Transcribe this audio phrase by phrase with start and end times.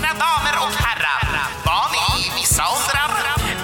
[0.00, 1.24] Mina damer och herrar,
[1.64, 3.10] barn i vissa åldrar.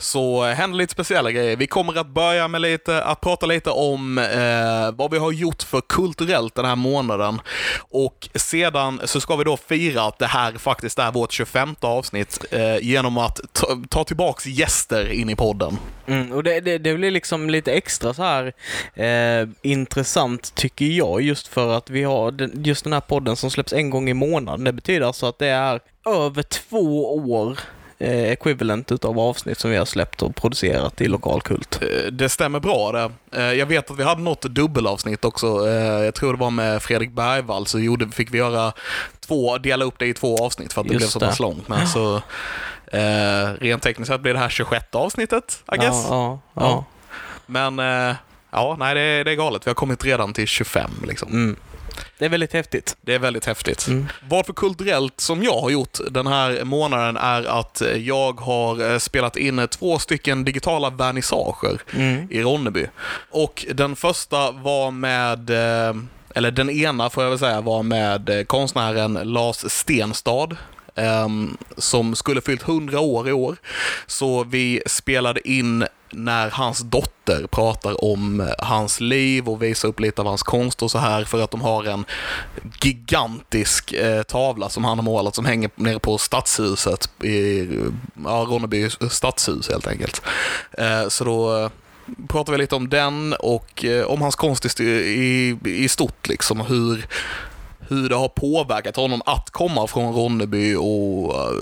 [0.02, 1.56] så händer lite speciella grejer.
[1.56, 5.62] Vi kommer att börja med lite, att prata lite om eh, vad vi har gjort
[5.62, 7.40] för kulturellt den här månaden.
[7.78, 12.44] Och sedan så ska vi då fira att det här faktiskt är vårt 25 avsnitt
[12.50, 15.78] eh, genom att ta, ta tillbaks gäster in i podden.
[16.06, 18.52] Mm, och det, det, det blir liksom lite extra så här
[18.94, 23.50] eh, intressant tycker jag just för att vi har den, just den här podden som
[23.50, 24.64] släpps en gång i månaden.
[24.64, 27.58] Det betyder alltså att det är över två år
[28.02, 31.80] eh, equivalent utav avsnitt som vi har släppt och producerat i lokalkult.
[31.82, 33.10] Eh, Det stämmer bra det.
[33.42, 35.68] Eh, Jag vet att vi hade något dubbelavsnitt också.
[35.68, 38.72] Eh, Jag tror det var med Fredrik Bergvall, så gjorde, fick vi göra
[39.26, 41.68] två, dela upp det i två avsnitt för att det Just blev så pass långt.
[41.68, 42.16] Men så,
[42.92, 46.06] eh, rent tekniskt sett blir det här 26 avsnittet, I guess.
[46.10, 46.84] Ja, ja, Ja.
[47.46, 48.14] Men eh,
[48.50, 49.66] ja, nej det är, det är galet.
[49.66, 51.28] Vi har kommit redan till 25 liksom.
[51.30, 51.56] Mm.
[52.18, 52.96] Det är väldigt häftigt.
[53.00, 53.86] Det är väldigt häftigt.
[53.88, 54.06] Mm.
[54.28, 58.98] Vad för kulturellt som jag har gjort den här månaden är att jag har eh,
[58.98, 62.28] spelat in två stycken digitala vernissager Mm.
[62.30, 62.86] i Ronneby.
[63.30, 65.94] Och den första var med, eh,
[66.34, 70.56] eller den ena får jag väl säga, var med eh, konstnären Lars Stenstad.
[70.94, 73.56] ehm, som skulle fyllt 100 år i år.
[74.06, 80.00] Så vi spelade in när hans dotter pratar om eh, hans liv och visar upp
[80.00, 82.04] lite av hans konst och så här för att de har en
[82.82, 87.68] gigantisk eh, tavla som han har målat som hänger nere på stadshuset i
[88.24, 90.22] ja, Ronneby stadshus helt enkelt.
[90.72, 91.70] Eh, så då eh,
[92.28, 96.60] pratar vi lite om den och eh, om hans konst i, i, i stort liksom
[96.60, 97.06] hur
[97.88, 101.52] hur det har påverkat honom att komma från Ronneby och eh,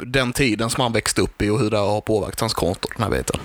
[0.00, 2.92] den tiden som han växte upp i och hur det har påverkat hans konst och
[2.96, 3.40] den här biten.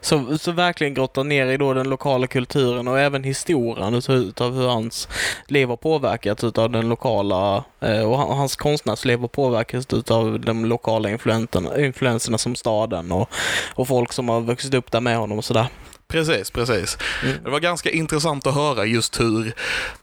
[0.00, 4.68] Så, så verkligen grottar ner i då den lokala kulturen och även historien utav, hur
[4.68, 5.08] hans
[5.46, 11.10] liv har påverkats utav den lokala eh, och hans konstnärsliv har påverkats utav de lokala
[11.10, 13.30] influenserna, influenserna som staden och,
[13.74, 15.66] och folk som har vuxit upp där med honom och sådär.
[16.10, 16.98] Precis, precis.
[17.44, 19.52] Det var ganska intressant att höra just hur,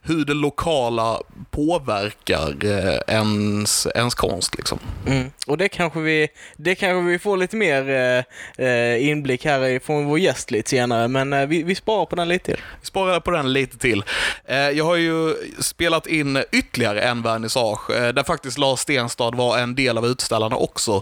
[0.01, 4.57] hur det lokala påverkar eh, ens, ens konst.
[4.57, 4.79] Liksom.
[5.07, 5.31] Mm.
[5.47, 10.05] Och det kanske vi, det kanske vi får lite mer eh, eh, inblick här från
[10.05, 12.61] vår gäst lite senare, men eh, vi, vi sparar på den lite till.
[12.81, 14.03] Vi sparar på den lite till.
[14.45, 19.57] Eh, Jag har ju spelat in ytterligare en vernissage eh, där faktiskt Lars Stenstad var
[19.57, 21.01] en del av utställarna också.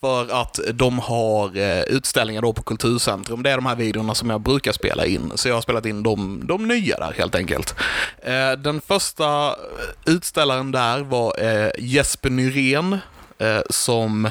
[0.00, 1.56] För att de har
[1.88, 3.42] utställningar då på Kulturcentrum.
[3.42, 5.32] Det är de här videorna som jag brukar spela in.
[5.34, 7.74] Så jag har spelat in de, de nya där helt enkelt.
[8.22, 9.56] Eh, Den första
[10.04, 12.98] utställaren där var eh, Jesper Nyrén
[13.38, 14.30] eh, som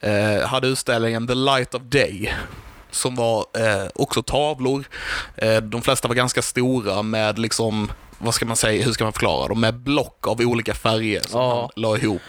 [0.00, 2.34] eh, hade utställningen The Light of Day
[2.90, 4.84] som var eh, också tavlor.
[5.36, 9.12] Eh, de flesta var ganska stora med liksom, vad ska man säga, hur ska man
[9.12, 9.60] förklara dem?
[9.60, 11.60] Med block av olika färger som Ja.
[11.60, 12.22] han la ihop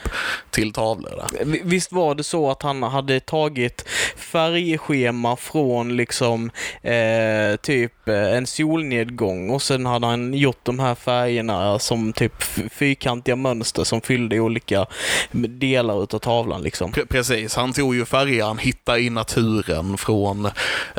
[0.50, 1.10] till tavlor.
[1.32, 1.46] Där.
[1.46, 3.86] Vi- Visst var det så att han hade tagit
[4.18, 10.96] färgschema från liksom eh, typ eh, en solnedgång och sen hade han gjort de här
[10.96, 14.86] färgerna som typ fyrkantiga mönster som fyllde olika
[15.32, 16.92] delar utav tavlan liksom.
[16.92, 20.46] Pre- precis, han tog ju färger han hittade i naturen från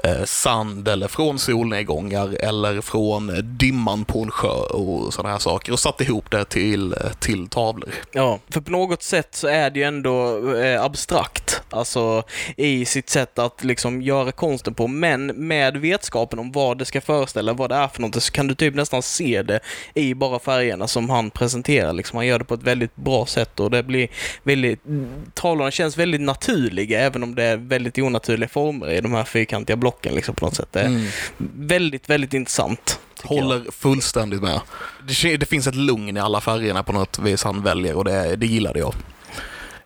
[0.04, 5.72] eh, sand eller från solnedgångar eller från dimman på en sjö och sådana här saker
[5.72, 7.90] och satte ihop det till, till tavlor.
[8.12, 12.22] Ja, för på något sätt så är det ju ändå eh, abstrakt, alltså
[12.56, 17.00] i sitt sätt att liksom göra konsten på, men med vetskapen om vad det ska
[17.00, 19.60] föreställa, vad det är för något, så kan du typ nästan se det
[19.94, 21.92] i bara färgerna som han presenterar.
[21.92, 22.16] Liksom.
[22.16, 24.08] Han gör det på ett väldigt bra sätt och det blir
[24.42, 24.80] väldigt,
[25.34, 29.76] tavlorna känns väldigt naturliga, även om det är väldigt onaturliga former i de här fyrkantiga
[29.76, 30.68] blocken liksom, på något sätt.
[30.72, 31.10] Det är
[31.56, 33.00] väldigt, väldigt intressant.
[33.22, 33.42] Tycker jag.
[33.42, 34.60] Håller fullständigt med.
[35.22, 38.36] Det, det finns ett lugn i alla färgerna på något vis han väljer och det,
[38.36, 38.94] det gillade jag.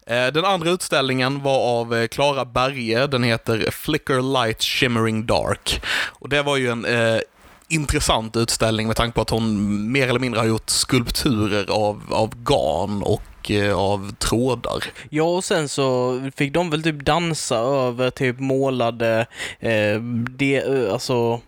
[0.07, 3.07] Eh, Den andra utställningen var av eh, Klara Berge.
[3.07, 5.83] Den heter Flicker Light Shimmering Dark.
[6.09, 7.21] Och det var ju en eh,
[7.69, 12.35] intressant utställning med tanke på att hon mer eller mindre har gjort skulpturer av, av
[12.45, 14.85] garn och eh, av trådar.
[15.11, 19.27] Ja, och sen så fick de väl typ dansa över typ målade,
[19.61, 21.39] eh, de, eh, alltså eh,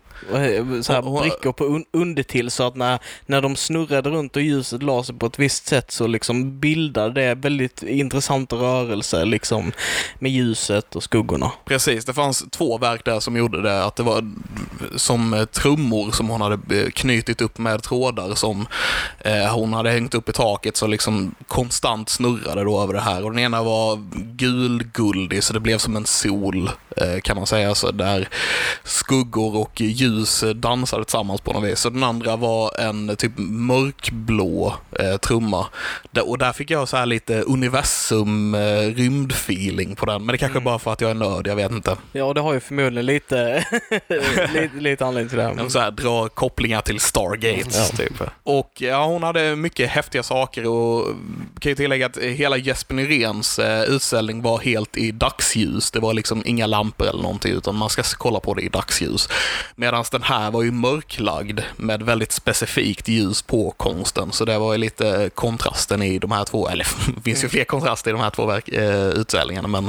[0.83, 4.83] så här brickor på un- undertill så att när, när de snurrade runt och ljuset
[4.83, 9.73] la sig på ett visst sätt så liksom bildade det väldigt intressanta rörelser liksom
[10.19, 11.53] med ljuset och skuggorna.
[11.65, 13.85] Precis, det fanns två verk där som gjorde det.
[13.85, 14.33] Att det var
[14.97, 18.67] som eh, trummor som hon hade eh, knutit upp med trådar som
[19.19, 23.25] eh, hon hade hängt upp i taket så liksom konstant snurrade då över det här.
[23.25, 23.99] Och den ena var
[24.37, 27.75] gulguldig så det blev som en sol eh, kan man säga.
[27.75, 28.29] Så där
[28.85, 30.04] skuggor och ljus
[30.43, 31.81] eh, dansade tillsammans på något vis.
[31.81, 35.67] Så den andra var en typ mörkblå eh, trumma.
[36.27, 38.61] Och där fick jag så här lite universum, eh,
[38.95, 40.25] rymdfeeling på den.
[40.27, 41.97] Men det kanske bara för att jag är nörd, jag vet inte.
[42.13, 43.65] Ja, det har ju förmodligen lite,
[44.09, 45.45] lite, lite anledning till det.
[45.45, 45.55] här.
[45.55, 47.97] Men så här, dra kopplingar till Stargates, Ja.
[47.97, 48.23] typ.
[48.43, 51.07] Och ja, hon hade mycket häftiga saker och
[51.59, 55.91] kan ju tillägga att hela Jesper Nyréns eh, utställning var helt i dagsljus.
[55.91, 59.29] Det var liksom inga lampor eller någonting, utan man ska kolla på det i dagsljus.
[59.77, 64.73] Medan den här var ju mörklagd med väldigt specifikt ljus på konsten, så det var
[64.73, 66.87] ju lite kontrasten i de här två, eller
[67.17, 69.85] det finns ju fler kontraster i de här två verk, eh, utställningarna, men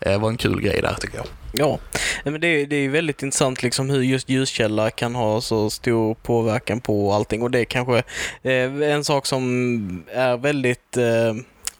[0.00, 1.26] eh, det var en kul grej där tycker jag.
[1.52, 1.78] Ja,
[2.24, 6.14] men det, är- det är väldigt intressant liksom hur just ljuskälla kan ha så stor
[6.14, 7.42] påverkan på allting.
[7.42, 7.98] Och det är kanske
[8.42, 11.34] eh, en sak som är väldigt eh,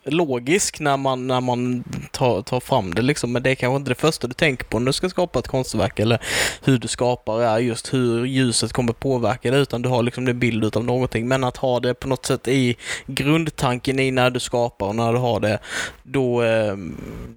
[0.06, 3.90] logisk när man, när man tar, tar fram det liksom, men det är kanske inte
[3.90, 6.22] det första du tänker på när du ska skapa ett konstverk eller
[6.64, 10.38] hur du skapar är just hur ljuset kommer påverka det utan du har liksom en
[10.38, 12.76] bild av någonting men att ha det på något sätt i
[13.06, 15.58] grundtanken i när du skapar och när du har det
[16.02, 16.76] då eh,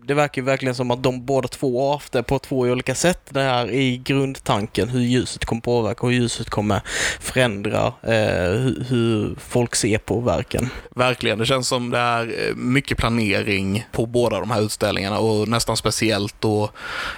[0.06, 2.95] det verkar ju verkligen som att de båda två har haft det på två olika
[2.95, 6.81] sätt det här i grundtanken hur ljuset kommer påverka och hur ljuset kommer
[7.19, 10.69] förändra eh, hur, hur folk ser på verken.
[10.95, 15.47] Verkligen, det känns som det är eh, mycket planering på båda de här utställningarna och
[15.47, 16.71] nästan speciellt då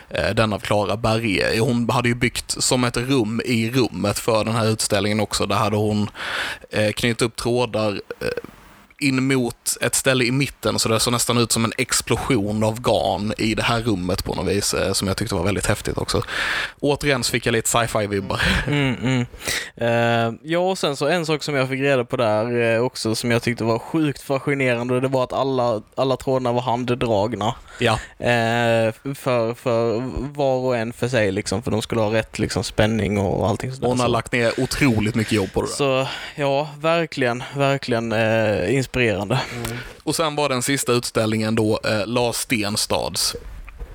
[0.09, 1.59] eh, den av Klara Berge.
[1.59, 5.45] Hon hade ju byggt som ett rum i rummet för den här utställningen också.
[5.45, 6.09] Där hade hon
[6.69, 8.27] eh, knutit upp trådar eh,
[9.01, 12.81] in mot ett ställe i mitten så det såg nästan ut som en explosion av
[12.81, 15.97] garn i det här rummet på något vis eh, som jag tyckte var väldigt häftigt
[15.97, 16.23] också.
[16.79, 18.41] Återigen så fick jag lite sci-fi-vibbar.
[18.67, 19.25] Mm, mm.
[19.75, 23.15] Eh, ja, och sen så en sak som jag fick reda på där eh, också
[23.15, 27.55] som jag tyckte var sjukt fascinerande det var att alla, alla trådarna var handdragna.
[27.79, 30.01] Ja, Eh, för, för
[30.33, 33.73] var och en för sig liksom, för de skulle ha rätt liksom, spänning och allting
[33.73, 33.87] sådär.
[33.87, 35.73] hon har lagt ner otroligt mycket jobb på det där.
[35.73, 39.39] Så ja, verkligen, verkligen eh, inspirerande.
[40.03, 43.35] Och sen var den sista utställningen då eh, Lars Stenstads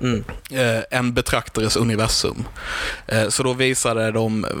[0.01, 0.23] Mm.
[0.51, 2.43] eh, En betraktares universum.
[3.07, 4.51] Eh, så då visade de, eh,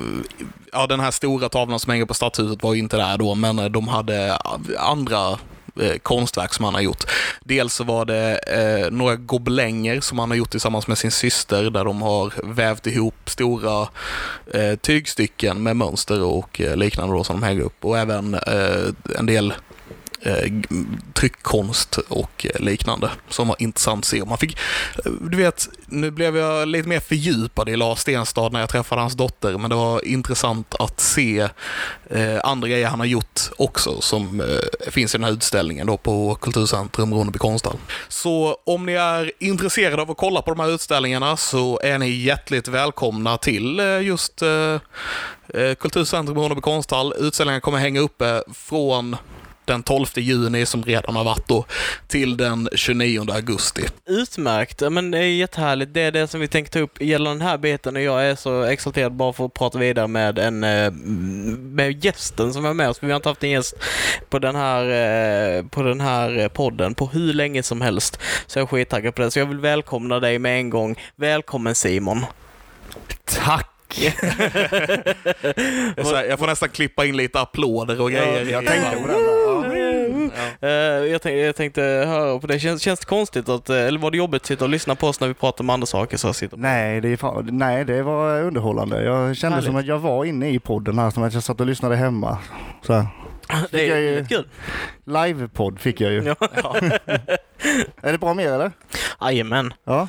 [0.73, 3.59] ja den här stora tavlan som hänger på Stadshuset var ju inte där då, men
[3.59, 4.37] eh, de hade
[4.79, 5.29] andra
[5.81, 7.03] eh, konstverk som han har gjort.
[7.43, 11.69] Dels så var det eh, några gobelänger som han har gjort tillsammans med sin syster
[11.69, 13.87] där de har vävt ihop stora
[14.53, 19.17] eh, tygstycken med mönster och eh, liknande då som de hänger upp och även eh,
[19.19, 19.55] en del eh,
[20.21, 20.51] Eh,
[21.13, 24.25] tryckkonst och liknande som var intressant att se.
[24.25, 24.57] Man fick,
[25.05, 29.01] eh, du vet, nu blev jag lite mer fördjupad i Lars Stenstad när jag träffade
[29.01, 31.39] hans dotter, men det var intressant att se
[32.09, 34.43] eh, andra grejer han har gjort också som
[34.91, 37.77] finns i den här utställningen då på Kulturcentrum Ronneby konsthall.
[38.07, 42.09] Så om ni är intresserade av att kolla på de här utställningarna så är ni
[42.09, 44.43] hjärtligt välkomna till just
[45.79, 47.13] Kulturcentrum Ronneby konsthall.
[47.17, 49.15] Utställningen kommer hänga uppe från
[49.67, 51.65] den 12 juni som redan har varit då,
[52.07, 53.81] till den 29 augusti.
[54.05, 55.93] Utmärkt, men det är jättehärligt.
[55.93, 58.35] Det är det som vi tänkte ta upp gällande den här biten och jag är
[58.35, 62.89] så exalterad bara för att prata vidare med en eh, med gästen som är med
[62.89, 63.03] oss.
[63.03, 63.75] Vi har inte haft en gäst
[64.29, 64.83] på den här,
[65.57, 68.19] eh, på den här podden på hur länge som helst.
[68.47, 69.31] Så jag är skittaggad på det.
[69.31, 70.95] Så jag vill välkomna dig med en gång.
[71.15, 72.25] Välkommen Simon!
[73.25, 73.73] Tack!
[76.27, 78.45] Jag får nästan klippa in lite applåder och grejer.
[78.45, 79.36] Jag tänkte på den.
[80.59, 81.01] Där.
[81.01, 82.59] Eh, jag, tänkte, jag tänkte höra på det.
[82.59, 85.07] Känns, känns det konstigt att, eh, eller var det jobbigt att sitta och lyssna på
[85.07, 86.17] oss när vi pratar om andra saker?
[86.17, 89.03] Så sitter Nej, det är fan, nej, det var underhållande.
[89.03, 89.65] Jag kände Härligt.
[89.67, 92.37] som att jag var inne i podden här, som att jag satt och lyssnade hemma.
[92.81, 93.05] Så
[93.71, 94.47] det är ju- kul.
[95.05, 96.23] Livepodd fick jag ju.
[96.23, 96.75] Ja, ja.
[98.01, 98.71] Är det bra med er eller?
[99.21, 99.73] Jajamän.
[99.83, 100.07] Ja.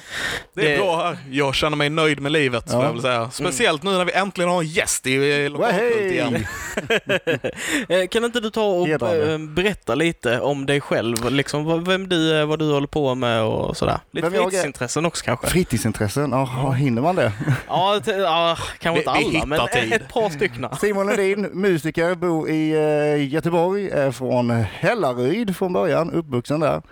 [0.55, 1.19] Det är Det- bra här.
[1.31, 2.85] Jag känner mig nöjd med livet, Ja.
[2.85, 3.31] jag väl säga.
[3.31, 6.47] Speciellt nu när vi äntligen har en gäst i lokalkult igen.
[7.88, 9.33] Eh, Kan inte du ta och Hedrande.
[9.33, 11.31] eh, berätta lite om dig själv?
[11.31, 13.99] Liksom, vem du är, vad du håller på med och sådär.
[14.11, 15.47] Lite Vem fritidsintressen också kanske?
[15.47, 17.33] Fritidsintressen, ja, hinner man det?
[17.69, 19.93] Ja, ja kanske Vi- inte vi alla, men tid.
[19.93, 20.67] ett par stycken.
[20.81, 26.83] Simon Ledin, musiker, bor i eh, Göteborg, är från Hällaryd från början, uppvuxen där.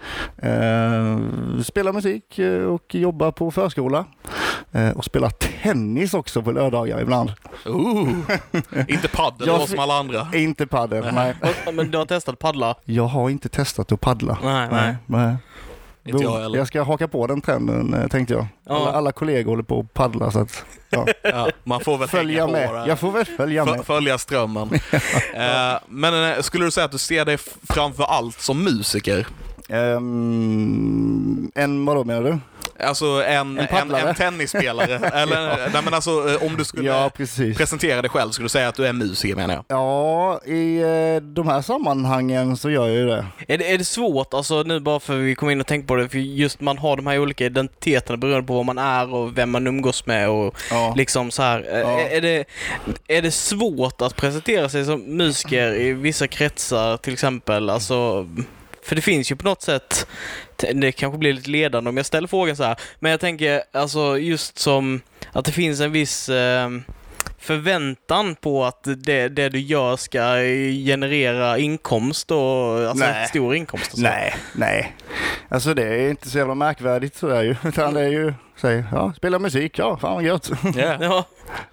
[0.50, 1.18] Eh,
[1.62, 4.04] spelar musik eh, och jobbar på förskola.
[4.72, 7.32] Eh, och spelar tennis också på lördagar ibland.
[7.66, 8.08] Ooh.
[8.88, 10.28] Inte paddel Jag som alla andra.
[10.34, 11.34] Inte padel, nej.
[11.66, 12.74] Och- Men du har testat paddla?
[12.84, 14.38] Jag har inte testat att paddla.
[14.44, 14.96] Nej, nej.
[15.06, 15.36] nej.
[16.04, 16.58] Inte jag heller.
[16.58, 18.46] Jag ska haka på den trenden tänkte jag.
[18.66, 18.76] Ja.
[18.76, 21.06] Alla, alla kollegor håller på att paddla så att ja.
[21.22, 22.74] Ja, man får väl följa hänga på med.
[22.82, 22.88] där.
[22.88, 23.84] Jag får väl följa F- med.
[23.86, 24.70] följa strömmen.
[25.34, 27.36] eh, men skulle du säga att du ser dig
[27.68, 29.26] framför allt som musiker?
[29.68, 32.38] Ehm, en vadå menar du?
[32.80, 34.94] Alltså en, En en, en tennisspelare?
[35.14, 37.11] Eller, nej men alltså eh, om du skulle Ja,
[37.56, 39.64] presentera dig själv, skulle du säga att du är musiker menar jag?
[39.68, 43.26] Ja, i eh, de här sammanhangen så gör jag ju det.
[43.49, 45.96] Är det, är det svårt, alltså nu bara för vi kom in och tänkte på
[45.96, 49.38] det, för just man har de här olika identiteterna beroende på vad man är och
[49.38, 50.92] vem man umgås med och Ja.
[50.96, 51.66] liksom så här.
[51.73, 52.00] eh, Ja.
[52.00, 52.44] Är, det,
[53.08, 57.70] är det svårt att presentera sig som musiker i vissa kretsar till exempel?
[57.70, 58.28] Alltså,
[58.87, 60.07] för det finns ju på något sätt,
[60.57, 64.19] det kanske blir lite ledande om jag ställer frågan så här, men jag tänker alltså
[64.19, 65.00] just som
[65.33, 66.71] att det finns en viss eh,
[67.38, 70.21] förväntan på att det, det du gör ska
[70.87, 72.38] generera inkomst och
[72.88, 73.28] alltså Nej.
[73.28, 73.93] stor inkomst.
[73.93, 74.05] Och så.
[74.05, 74.97] Nej, nej.
[75.49, 77.57] Alltså det är inte så jävla märkvärdigt sådär ju.
[77.64, 80.50] Utan det är ju, säg, ja, spela musik, ja, fan vad gött.
[81.00, 81.25] Ja,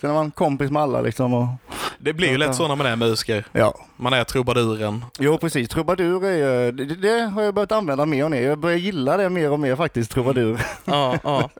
[0.01, 1.47] Sen är man kompis med alla liksom och,
[1.97, 3.45] Det blir ju lätt så när man är musiker.
[3.51, 3.73] ja.
[3.95, 5.05] Man är trubaduren.
[5.19, 6.31] Jo precis, trubadur är
[6.65, 8.41] ju, det, det har jag börjat använda mer och mer.
[8.41, 10.61] Jag börjar gilla det mer och mer faktiskt, trubadur.
[10.85, 11.49] ja, ja.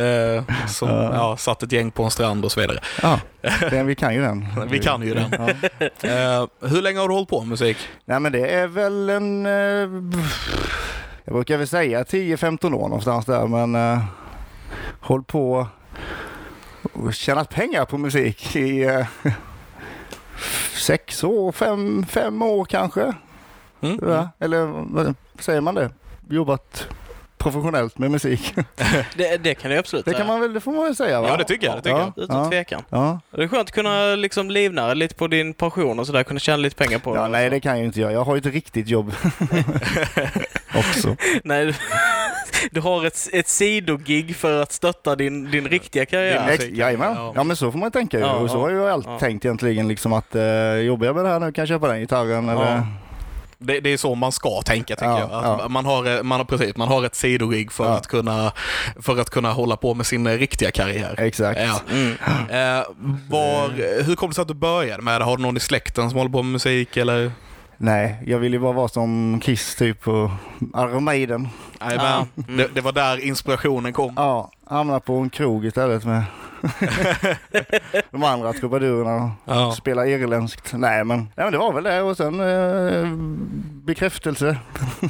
[0.00, 1.14] Eh, som Ja.
[1.14, 2.78] ja, satt ett gäng på en strand och så vidare.
[3.02, 3.20] Ja,
[3.70, 4.46] den, vi kan ju den.
[4.70, 5.30] Vi kan ju den.
[5.38, 6.08] Ja.
[6.08, 7.76] Eh, hur länge har du hållit på med musik?
[8.04, 9.52] Nej men det är väl en, eh,
[11.24, 13.74] jag brukar väl säga 10-15 år någonstans där men
[15.02, 15.66] eh, håll på
[16.92, 19.06] och tjänat pengar på musik i eh,
[20.74, 23.12] sex år, fem, fem år kanske.
[23.80, 23.98] Mm.
[24.08, 25.90] Ja, eller vad säger man det?
[26.30, 26.88] Jobbat
[27.38, 28.54] professionellt med musik.
[29.16, 31.28] Det, det kan det absolut Det kan man väl, det får man väl säga va?
[31.28, 31.76] Ja, det tycker jag.
[31.76, 32.12] Det tycker Ja.
[32.16, 32.24] jag.
[32.24, 32.48] Utan Ja.
[32.50, 32.82] tvekan.
[32.90, 33.20] Ja.
[33.30, 36.56] Det är skönt att kunna liksom livnära lite på din passion och sådär, kunna tjäna
[36.56, 37.28] lite pengar på ja, det.
[37.28, 38.12] nej det kan jag ju inte göra.
[38.12, 39.14] Jag har ju ett riktigt jobb
[40.74, 41.16] också.
[41.44, 41.74] Nej,
[42.70, 46.58] du, har ett, ett sidogig för att stötta din, din riktiga karriär.
[46.58, 47.14] Din- Jajamän.
[47.16, 47.32] Ja.
[47.34, 48.24] Ja men så får man tänka ju.
[48.24, 48.60] Ja, och så ja.
[48.60, 49.18] har jag ju alltid Ja.
[49.18, 52.00] tänkt egentligen liksom att eh, jobbar jag med det här nu kan jag köpa den
[52.00, 52.82] gitarren eller...
[53.60, 55.30] Det, det är så man ska tänka tycker Ja, jag.
[55.32, 55.68] Att ja.
[55.68, 57.90] man, har, eh, man, har, precis, man har ett sidogig för, Ja.
[57.90, 58.52] att kunna,
[59.00, 61.14] för att kunna hålla på med sin eh, riktiga karriär.
[61.18, 61.60] Exakt.
[61.60, 61.80] Ja.
[61.90, 62.10] Mm.
[62.50, 62.84] Eh,
[63.28, 63.68] var,
[64.02, 65.24] hur kom det sig att du började med det?
[65.24, 67.32] Har du någon i släkten som håller på med musik eller?
[67.80, 70.30] Nej, jag vill ju bara vara som Kiss typ och
[70.76, 71.48] Iron Maiden.
[71.80, 72.26] Ja.
[72.36, 72.56] Mm.
[72.56, 74.12] Det, det var där inspirationen kom.
[74.16, 76.22] Ja, hamna på en krog istället med
[78.10, 79.72] de andra trubadurerna Ja.
[79.72, 80.72] spela irländskt.
[80.72, 83.08] Nej men, nej men det var väl det och sen eh,
[83.84, 84.56] bekräftelse.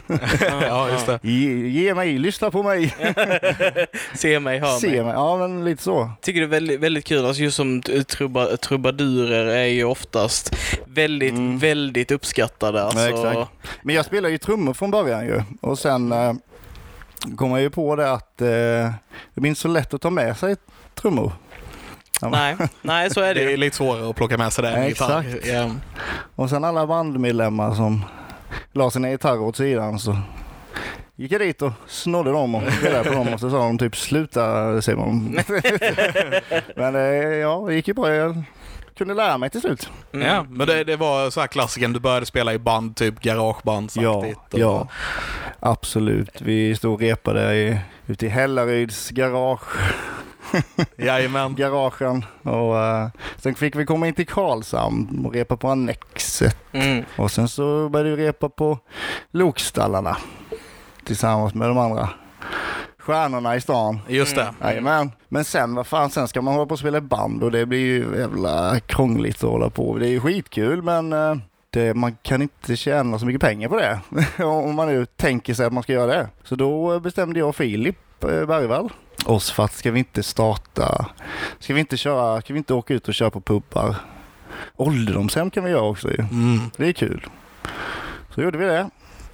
[0.68, 1.18] ja, just det.
[1.22, 2.94] Ge, ge mig, lyssna på mig,
[4.14, 5.02] Se mig, hör se mig.
[5.02, 5.12] mig.
[5.12, 6.10] Ja men lite så.
[6.22, 10.56] tycker det är väldigt, väldigt kul, alltså just som t- truba, trubadurer är ju oftast
[10.86, 11.58] väldigt, Mm.
[11.58, 12.82] väldigt uppskattade.
[12.84, 13.50] Alltså, Ja, exakt.
[13.82, 16.32] Men jag spelar ju trummor från början ju och sen eh,
[17.36, 18.46] kom jag ju på det att eh,
[19.34, 20.56] det blir inte så lätt att ta med sig
[20.94, 21.32] trummor.
[22.22, 24.82] Nej, nej, så är det Det är lite svårare att plocka med sig det än
[24.82, 25.28] exakt.
[25.46, 25.70] Ja.
[26.34, 28.04] Och sen alla bandmedlemmar som
[28.72, 30.18] la sina gitarrer åt sidan så
[31.16, 33.96] gick jag dit och snodde dem och spelade på dem och så sa de typ
[33.96, 35.38] sluta Simon.
[36.76, 37.02] Men eh,
[37.34, 38.14] ja, det gick ju bra.
[38.14, 38.42] Jag
[38.98, 39.90] kunde lära mig till slut.
[40.12, 40.26] Mm.
[40.26, 43.90] Ja, men det, det var så här klassiken, du började spela i band, typ garageband
[43.94, 44.88] Ja, och- ja,
[45.60, 46.40] absolut.
[46.40, 49.60] Vi stod och repade i, ute i Hällaryds garage,
[50.96, 51.54] Jajamän.
[51.54, 57.04] garagen och eh, sen fick vi komma in till Karlshamn och repa på Annexet Mm.
[57.16, 58.78] och sen så började vi repa på
[59.30, 60.16] Lokstallarna
[61.04, 62.08] tillsammans med de andra
[62.98, 63.98] stjärnorna i stan.
[64.08, 64.54] Just det.
[64.60, 65.10] Jajamän.
[65.28, 67.78] Men sen, vad fan, sen ska man hålla på och spela band och det blir
[67.78, 69.98] ju jävla krångligt att hålla på.
[69.98, 71.34] Det är ju skitkul men eh,
[71.70, 74.00] det, man kan inte tjäna så mycket pengar på det.
[74.44, 76.28] Om man nu tänker sig att man ska göra det.
[76.44, 78.90] Så då bestämde jag och Filip Bergvall
[79.24, 81.06] oss för att ska vi inte starta,
[81.58, 83.96] ska vi inte köra, ska vi inte åka ut och köra på pubbar?
[84.76, 86.20] Ålderdomshem kan vi göra också ju.
[86.20, 86.60] Mm.
[86.76, 87.26] Det är kul.
[88.34, 88.90] Så gjorde vi det.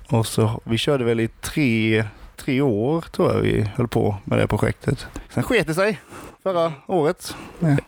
[0.08, 2.04] Och så, vi körde väl i tre,
[2.36, 5.06] tre år tror jag vi höll på med det projektet.
[5.30, 6.00] Sen sket det sig
[6.42, 7.36] förra året.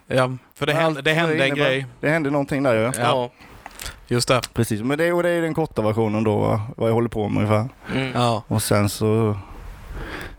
[0.07, 1.87] Ja, för det hände, det hände en grej.
[2.01, 2.83] Det hände någonting där ju.
[2.83, 2.93] Ja.
[2.97, 3.31] Ja.
[4.09, 4.41] Just det.
[4.55, 7.29] Precis, men det, och det är den korta versionen då, va, vad jag håller på
[7.29, 7.69] med ungefär.
[7.95, 8.13] Mm.
[8.15, 8.43] Ja.
[8.49, 9.37] Och sen så...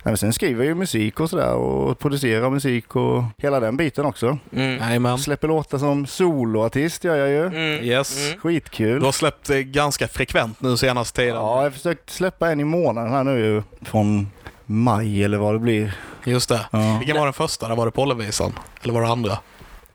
[0.03, 3.77] Nej, men sen skriver jag ju musik och sådär och producerar musik och hela den
[3.77, 4.37] biten också.
[4.55, 5.17] Mm.
[5.17, 7.45] Släpper låtar som soloartist gör jag ju.
[7.45, 7.83] Mm.
[7.83, 8.27] Yes.
[8.27, 8.39] Mm.
[8.39, 8.99] Skitkul.
[8.99, 11.35] Du har släppt eh, ganska frekvent nu senaste tiden.
[11.35, 13.63] Ja, jag har försökt släppa en i månaden här nu ju.
[13.81, 14.27] Från
[14.65, 15.97] maj eller vad det blir.
[16.23, 16.59] Just det.
[16.71, 16.95] Ja.
[16.99, 17.67] Vilken var den första?
[17.67, 18.53] Där var det Pollenvisan?
[18.83, 19.37] Eller var det andra?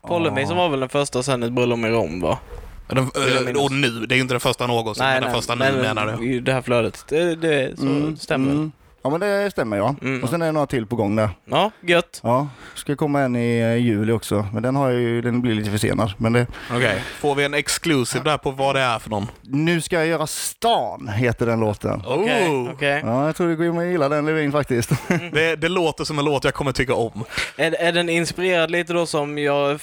[0.07, 2.39] Pollenvisan var väl den första sen ett bröllop i Rom va?
[2.87, 5.71] Den, eh, och nu, det är ju inte den första någonsin, men den första nu
[5.81, 6.39] menar du?
[6.39, 7.05] Det här flödet.
[7.09, 8.51] Det, det så Mm, stämmer.
[8.51, 8.71] mm.
[9.05, 9.95] Ja men det stämmer ja.
[10.01, 10.23] Mm.
[10.23, 11.29] Och sen är det några till på gång där.
[11.45, 12.19] Ja, gött.
[12.23, 14.45] Ja, ska komma en i eh, juli också.
[14.53, 16.13] Men den har ju, den blir lite försenad.
[16.17, 17.03] Men det, Okej.
[17.19, 19.27] Får vi en exclusive där på vad det är för någon?
[19.41, 22.03] nu ska jag göra stan, heter den låten.
[22.05, 23.01] Okej, Oh, okej.
[23.05, 24.89] Ja, jag tror du kommer gilla den Levin faktiskt.
[25.33, 27.23] det, det låter som en låt jag kommer tycka om.
[27.57, 29.79] Är, är den inspirerad lite då som jag,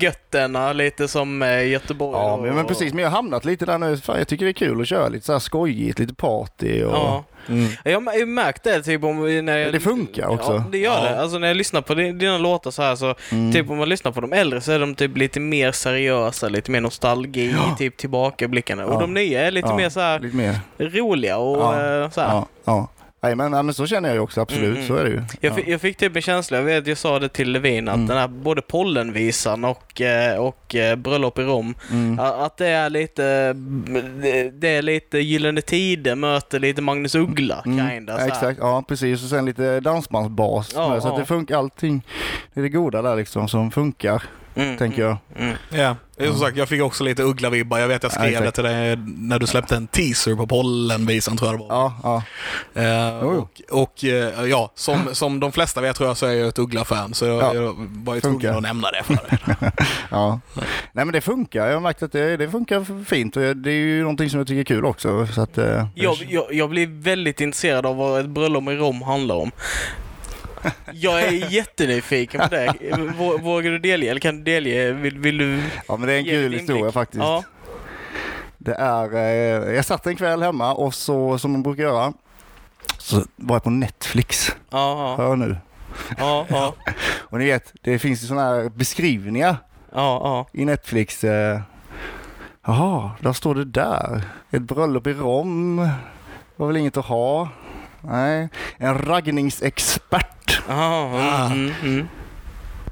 [0.00, 2.18] Götterna, lite som eh, Göteborg?
[2.18, 2.92] Ja, och- men, men precis.
[2.94, 3.96] Men jag har hamnat lite där nu.
[3.96, 6.94] Fan, jag tycker det är kul att köra lite så här skojigt, lite party och...
[6.94, 7.24] Ja.
[7.84, 9.72] Jag har märkt det typ om när jag...
[9.72, 10.52] Det funkar också.
[10.52, 11.10] Ja, det gör Ja.
[11.10, 11.20] det.
[11.20, 13.52] Alltså när jag lyssnar på din- dina låtar så här så, Mm.
[13.52, 16.70] typ om man lyssnar på de äldre så är de typ lite mer seriösa, lite
[16.70, 17.76] mer nostalgi, Ja.
[17.78, 18.84] typ tillbakablickande.
[18.84, 19.00] Och Ja.
[19.00, 20.60] de nya är lite mer så här Lite mer.
[20.78, 22.42] roliga och eh, så här.
[22.64, 22.88] Ja.
[23.24, 24.76] Nej, men, ja, men så känner jag ju också, absolut.
[24.76, 25.22] Mm, Så är det ju.
[25.40, 25.54] Jag, ja.
[25.54, 28.06] fick, jag fick typ en känsla, jag vet jag sa det till Levin, att Mm.
[28.06, 32.18] den här både Pollenvisan och, eh, och eh, Bröllop i Rom, Mm.
[32.18, 33.52] att det är lite,
[34.22, 38.16] det- det är lite Gyllene Tider möter lite Magnus Uggla, Mm, kinda.
[38.20, 39.22] ja, exakt, ja precis.
[39.22, 40.72] Och sen lite dansbandsbas.
[40.74, 41.18] Ja, så att ja.
[41.20, 42.06] det funkar allting.
[42.54, 44.22] Det är det goda där liksom som funkar,
[44.54, 45.16] Mm, tänker jag.
[45.36, 45.56] Mm.
[45.70, 47.78] Ja, det är som sagt, jag fick också lite Uggla-vibbar.
[47.78, 51.36] Jag vet jag Ja, skrev det till dig när du släppte en teaser på Pollenvisan
[51.36, 51.74] tror jag det var.
[52.02, 52.22] Ja,
[52.74, 52.82] ja.
[52.82, 56.48] Eh, och och eh, ja, som, som de flesta vet tror jag så är jag
[56.48, 57.14] ett Uggla-fan.
[57.14, 57.54] Så jag, Ja.
[57.54, 59.38] jag var ju tvungen att nämna det för dig.
[60.10, 60.40] ja.
[60.92, 61.66] Nej men det funkar.
[61.66, 64.46] Jag har märkt att det, det funkar fint och det är ju någonting som jag
[64.46, 65.26] tycker är kul också.
[65.26, 69.02] Så att, eh, Jag, jag, jag blir väldigt intresserad av vad ett bröllop i Rom
[69.02, 69.50] handlar om.
[70.92, 72.74] Jag är jättenyfiken på det.
[73.18, 74.10] Vå- Vågar du delge?
[74.10, 74.92] Eller kan du delge?
[74.92, 75.62] Vill, vill du?
[75.88, 77.22] Ja men det är en kul historia faktiskt.
[77.22, 77.42] Ja.
[78.58, 82.12] Det är, eh, jag satt en kväll hemma och så som man brukar göra
[82.98, 84.50] så var jag på Netflix.
[84.70, 85.56] Ja, Hör nu.
[86.18, 86.74] ja, ja,
[87.20, 89.56] Och ni vet, det finns ju sådana här beskrivningar
[89.94, 90.20] ja,
[90.52, 90.60] ja.
[90.60, 91.24] i Netflix.
[91.24, 91.60] eh,
[92.66, 94.22] Jaha, där står det där.
[94.50, 95.88] Ett bröllop i Rom
[96.56, 97.48] var väl inget att ha.
[98.06, 101.46] Nej, en raggningsexpert ja, Ah.
[101.46, 102.08] mm, mm.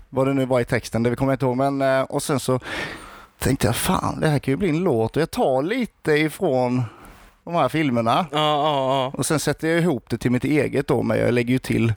[0.08, 1.56] vad det nu var i texten, det kommer jag inte ihåg.
[1.56, 2.60] Men, eh, och sen så
[3.38, 6.82] tänkte jag, fan det här kan ju bli en låt och jag tar lite ifrån
[7.44, 9.18] de här filmerna Ja, ja, ja.
[9.18, 11.92] och sen sätter jag ihop det till mitt eget då, men jag lägger ju till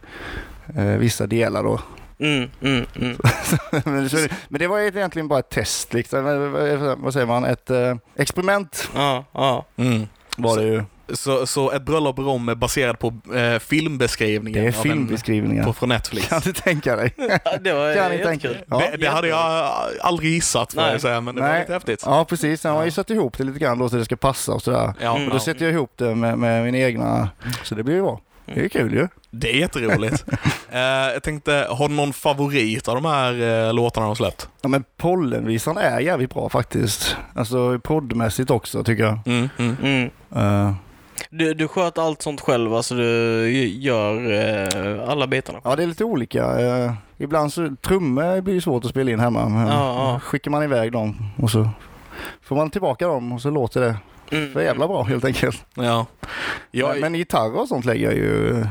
[0.76, 1.80] eh, vissa delar då.
[2.20, 3.18] Mm, mm, mm.
[3.86, 6.28] men, så, men det var egentligen bara ett test, liksom.
[6.28, 9.66] Eh, vad säger man, ett eh, experiment Ja, ja.
[9.78, 10.08] Mm.
[10.38, 10.84] var det ju.
[11.14, 15.64] Så, så ett bröllop i Rom är baserat på eh, filmbeskrivningen Det är en, filmbeskrivningar.
[15.64, 16.28] på, från Netflix.
[16.28, 17.14] Kan du tänka dig?
[17.44, 18.50] Ja, Det var Kan ni tänka?
[18.68, 18.78] Ja.
[18.92, 20.92] det, det hade jag aldrig gissat Nej.
[20.92, 21.60] jag säga, men det var Nej.
[21.60, 22.04] lite häftigt.
[22.06, 22.64] Ja, precis.
[22.64, 24.94] Han har ju satt ihop det lite grann då så det ska passa och sådär.
[25.02, 25.28] Ja, Mm.
[25.28, 27.30] Och då sätter jag ihop det med, med mina egna,
[27.64, 28.20] så det blir ju bra.
[28.46, 29.08] Det är kul ju.
[29.32, 30.26] Det är jätteroligt.
[30.72, 34.50] eh, jag tänkte, har du någon favorit av de här eh, låtarna de släppt?
[34.62, 37.18] Ja men Pollenvisan är jävligt bra faktiskt.
[37.36, 39.20] Alltså poddmässigt också tycker jag.
[39.26, 39.76] Mm, mm.
[39.84, 40.10] Mm.
[40.36, 40.74] Eh,
[41.30, 45.88] Du, du sköter allt sånt själv, alltså du gör eh, alla bitarna ja det är
[45.88, 46.60] lite olika.
[46.60, 49.50] Eh, ibland så, trummor blir ju svårt att spela in hemma.
[49.50, 49.74] Men Ja,
[50.14, 50.20] ja.
[50.20, 51.70] skickar man iväg dem och så
[52.42, 53.96] får man tillbaka dem och så låter det
[54.32, 54.54] Mm.
[54.54, 55.66] för jävla bra helt enkelt.
[55.76, 56.06] Ja.
[56.72, 58.66] Jag, Men, men gitarr och sånt lägger jag ju,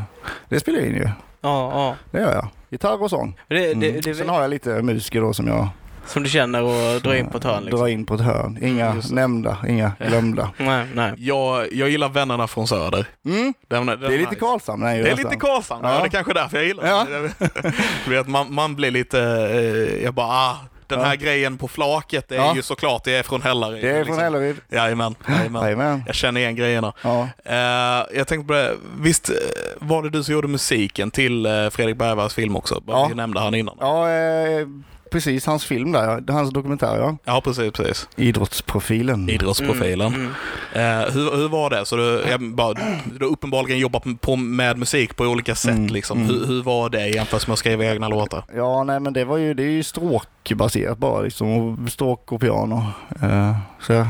[0.49, 1.05] det spelar jag in ju.
[1.05, 1.95] Ja, ja.
[2.11, 2.49] Det gör jag.
[2.71, 3.37] Gitarr och sång.
[3.49, 4.01] Det, det, Mm.
[4.05, 5.69] det, Sen har jag lite musiker då som jag
[6.07, 7.81] som du känner och drar in på ett hörn liksom.
[7.81, 8.59] drar in på ett hörn.
[8.63, 10.51] Inga nämnda, inga glömda.
[10.59, 11.13] Nej, nej.
[11.17, 13.07] jag, jag gillar Vännerna från Söder.
[13.27, 13.55] Mm.
[13.69, 14.35] Den, den Det är lite.
[14.35, 15.95] Karlshamn är Det är lite Karlshamn, ja.
[15.95, 16.01] Ja.
[16.01, 17.07] det är kanske därför jag gillar Ja.
[17.11, 17.33] det.
[18.05, 21.15] Du vet, man, man blir lite, eh, jag bara, ah, den här Ja.
[21.15, 22.53] grejen på flaket, det är Ja.
[22.57, 23.85] ju såklart, det är från Hällaryd.
[23.85, 24.15] Det är liksom.
[24.15, 24.57] från Hällaryd.
[24.71, 25.63] Jajamän, jajamän.
[25.63, 26.03] Jajamän.
[26.07, 26.93] Jag känner igen grejerna.
[27.03, 27.29] Ja.
[27.45, 29.35] Eh, jag tänkte på det, visst eh,
[29.79, 32.81] var det du som gjorde musiken till Fredrik Bergvalls film också?
[32.81, 33.07] Bara Ja.
[33.09, 33.77] Vi nämnde han innan.
[33.81, 34.67] Ja, eh,
[35.15, 35.47] precis.
[35.47, 37.17] Hans film där, hans dokumentär ja.
[37.25, 38.09] Ja, precis, precis.
[38.17, 39.29] Idrottsprofilen.
[39.29, 40.15] Idrottsprofilen.
[40.15, 40.31] Mm,
[40.75, 41.87] Eh, hur, hur var det?
[41.87, 42.75] Så du, jag bara,
[43.19, 45.71] du har uppenbarligen jobbat på, med musik på olika sätt.
[45.77, 46.19] Mm, Liksom.
[46.19, 46.31] mm.
[46.31, 48.45] Hur, hur var det jämfört med att skriva egna låtar?
[48.57, 51.49] Ja, nej men det var ju, det är ju stråkbaserat bara liksom.
[51.85, 52.87] Och stråk och piano.
[53.23, 54.07] Eh, så jag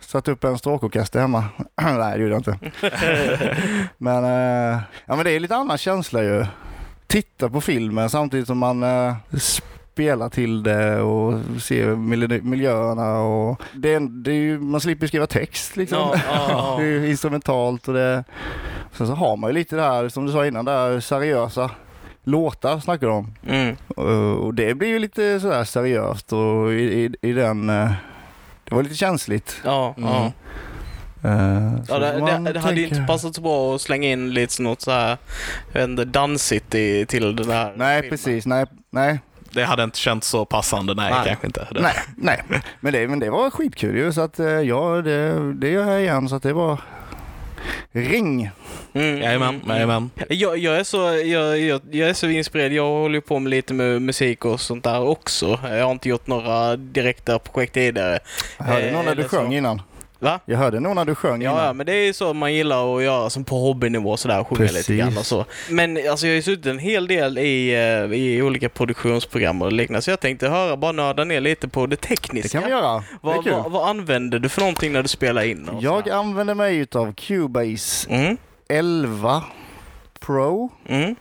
[0.00, 1.44] satte upp en stråkorkester hemma.
[1.82, 2.58] nej, det gjorde jag inte.
[3.98, 6.46] men, eh, ja, men det är lite annan känsla ju.
[7.06, 8.82] Titta på filmen samtidigt som man
[9.94, 11.32] eh, spelar till det och
[11.98, 15.98] mil- miljöerna och det är, det är ju, man slipper skriva text liksom.
[15.98, 16.76] Ja, ja, ja.
[16.80, 18.24] Det är instrumentalt och det...
[18.92, 21.70] Sen så har man ju lite det här, som du sa innan, där seriösa
[22.24, 23.34] låtar snackar du om.
[23.48, 23.76] Mm.
[23.88, 27.70] Och och det blir ju lite sådär seriöst och i, i, i den...
[27.70, 27.92] eh,
[28.64, 29.60] Det var lite känsligt.
[29.64, 30.18] Ja, ja.
[30.18, 30.32] Mm.
[31.24, 33.80] Eh, så Ja, det, man det, det hade ju tänka- inte passat så bra att
[33.80, 35.16] slänga in lite något så här,
[35.72, 38.10] jag vet inte, dansigt i, till den här Nej, filmen.
[38.10, 38.46] precis.
[38.46, 39.20] Nej, nej,
[39.54, 41.24] Det hade inte känts så passande, nej, Nej.
[41.26, 41.68] kanske inte.
[41.70, 41.80] Det.
[41.80, 42.42] nej, nej.
[42.80, 46.00] Men det, men det var skitkul ju, så att eh, ja, det, det gör jag
[46.02, 46.28] igen.
[46.28, 46.78] Så att det var
[47.92, 48.50] ring.
[48.92, 50.10] Mm, Jajamän, mm, jajamän.
[50.28, 52.72] Jag, jag, är så, jag, jag, jag är så inspirerad.
[52.72, 55.58] Jag håller på med lite med musik och sånt där också.
[55.62, 58.18] Jag har inte gjort några direkta projekt tidigare.
[58.58, 59.28] Jag hörde Eh, nog när du så.
[59.28, 59.82] sjöng innan.
[60.24, 60.40] Va?
[60.44, 61.76] Jag hörde nog när du sjöng Ja, ja, innan.
[61.76, 64.88] men det är ju så man gillar att göra som på hobbynivå sådär, sjunga Precis.
[64.88, 65.44] lite grann och så.
[65.70, 69.72] Men alltså jag har ju suttit en hel del i, eh, i olika produktionsprogram och
[69.72, 72.60] liknande, så jag tänkte höra, bara nörda ner lite på det Det tekniska.
[72.60, 72.94] kan vi göra.
[72.94, 75.70] Det Vad, vad, vad använder du för någonting när du spelar in?
[75.80, 76.16] Jag sådär?
[76.16, 78.36] använder mig utav Cubase Mm,
[78.68, 79.42] 11
[80.20, 81.16] Pro, mm,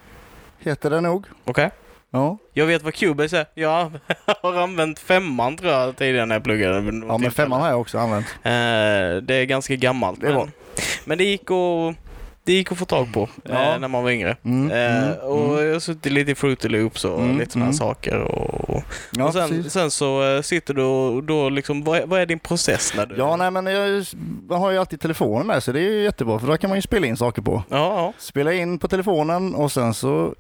[0.60, 1.26] heter det nog.
[1.46, 1.70] okej.
[2.15, 3.45] Ja, Jag vet vad Cubase är.
[3.54, 3.91] Jag
[4.41, 6.76] har använt femman tror jag tidigare när jag pluggade.
[7.08, 8.26] ja men femman har jag också använt.
[8.43, 8.52] Eh,
[9.23, 10.21] det är ganska gammalt.
[10.21, 10.52] Det men,
[11.06, 11.95] men det gick att,
[12.43, 13.78] det gick att få tag på eh, Ja.
[13.80, 14.38] när man var yngre.
[14.43, 15.65] Mm, Eh, mm, och mm.
[15.65, 17.73] jag har suttit lite i Fruity Loops och Mm, lite sådana mm.
[17.73, 18.17] saker.
[18.19, 22.19] Och, Ja, och sen, sen så eh, sitter du och då liksom, vad är, vad
[22.21, 23.15] är din process när du...
[23.17, 24.06] Ja, nej men jag,
[24.49, 26.78] man har ju alltid telefonen med så det är ju jättebra för då kan man
[26.78, 27.63] ju spela in saker på.
[27.69, 28.13] ja, ja.
[28.17, 30.36] Spela in på telefonen och sen så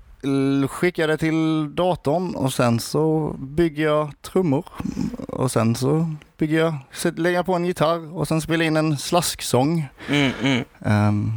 [0.69, 4.65] skickar det till datorn och sen så bygger jag trummor
[5.27, 6.73] och sen så bygger jag,
[7.19, 9.85] lägger på en gitarr och sen spelar in en slasksång.
[10.09, 11.31] Mm, mm, Ehm,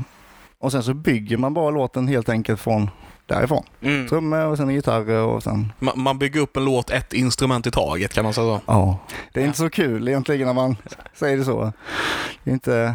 [0.58, 2.90] och sen så bygger man bara låten helt enkelt från
[3.26, 3.64] därifrån.
[3.80, 4.08] mm.
[4.08, 7.70] Trummor och sen gitarrer och sen, Ma- Man bygger upp en låt ett instrument i
[7.70, 8.60] taget kan man säga så.
[8.66, 8.98] ja.
[9.32, 10.76] Det är inte så kul egentligen när man
[11.14, 11.72] säger det så.
[12.44, 12.94] Det är inte,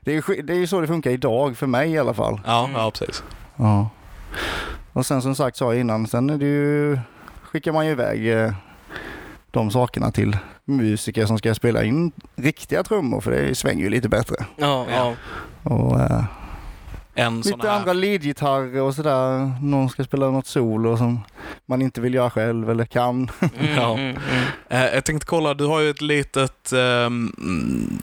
[0.00, 2.40] det är det är ju så det funkar idag för mig i alla fall.
[2.46, 2.76] Ja, Mm.
[2.80, 3.22] ja precis.
[3.56, 3.88] Ja.
[4.92, 6.98] Och sen som sagt sa jag innan, sen är det ju,
[7.42, 8.52] skickar man ju iväg eh,
[9.50, 14.08] de sakerna till musiker som ska spela in riktiga trummor för det svänger ju lite
[14.08, 14.36] bättre.
[14.56, 15.14] Ja, ja.
[15.62, 16.24] Och eh,
[17.14, 17.78] En sån lite här...
[17.78, 19.52] andra leadgitarrer och sådär.
[19.62, 21.20] Någon ska spela något solo som
[21.66, 23.30] man inte vill göra själv eller kan.
[23.58, 23.92] Mm, Ja.
[23.94, 24.16] mm, mm.
[24.68, 27.98] Eh, jag tänkte kolla, du har ju ett litet mm,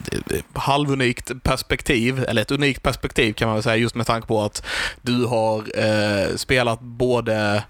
[0.54, 4.66] halvunikt perspektiv, eller ett unikt perspektiv kan man väl säga, just med tanke på att
[5.02, 7.64] du har eh, spelat både,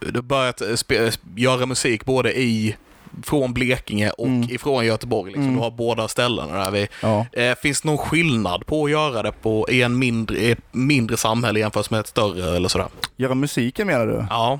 [0.00, 2.76] du har börjat spe, göra musik både i
[3.22, 4.50] från Blekinge och Mm.
[4.50, 5.26] ifrån Göteborg.
[5.26, 5.42] Liksom.
[5.42, 5.54] Mm.
[5.56, 6.88] Du har båda ställena där vi...
[7.02, 7.26] Ja.
[7.32, 11.60] Eh, finns det någon skillnad på att göra det på, i en mindre, mindre samhälle
[11.60, 12.88] jämfört med ett större eller sådär?
[13.16, 14.26] Göra musiken menar du?
[14.30, 14.58] Ja.